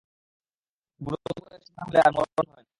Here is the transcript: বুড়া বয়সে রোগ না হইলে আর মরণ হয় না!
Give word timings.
বুড়া 1.01 1.19
বয়সে 1.27 1.53
রোগ 1.53 1.69
না 1.77 1.81
হইলে 1.83 1.99
আর 2.01 2.11
মরণ 2.17 2.45
হয় 2.47 2.55
না! 2.57 2.69